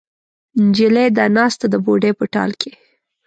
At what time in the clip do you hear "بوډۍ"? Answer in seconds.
1.85-2.11